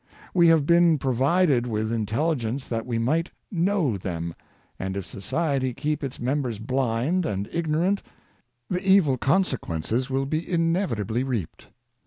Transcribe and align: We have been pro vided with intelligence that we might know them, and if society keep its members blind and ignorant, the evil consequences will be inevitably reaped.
We 0.33 0.47
have 0.47 0.65
been 0.65 0.97
pro 0.97 1.13
vided 1.13 1.67
with 1.67 1.91
intelligence 1.93 2.67
that 2.67 2.87
we 2.87 2.97
might 2.97 3.29
know 3.51 3.97
them, 3.97 4.33
and 4.79 4.97
if 4.97 5.05
society 5.05 5.75
keep 5.75 6.03
its 6.03 6.19
members 6.19 6.57
blind 6.57 7.23
and 7.23 7.47
ignorant, 7.51 8.01
the 8.67 8.81
evil 8.83 9.19
consequences 9.19 10.09
will 10.09 10.25
be 10.25 10.51
inevitably 10.51 11.23
reaped. 11.23 11.67